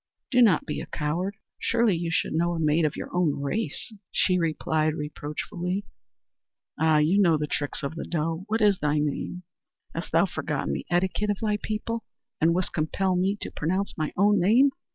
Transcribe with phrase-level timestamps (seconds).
[0.31, 1.35] "Do not be a coward!
[1.59, 5.85] Surely you should know a maid of your own race," she replied reproachfully.
[6.79, 8.45] "Ah, you know the tricks of the doe!
[8.47, 9.43] What is thy name?"
[9.93, 12.03] "Hast thou forgotten the etiquette of thy people,
[12.41, 14.71] and wouldst compel me to pronounce my own name?